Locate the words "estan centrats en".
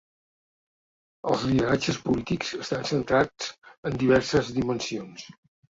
2.65-4.03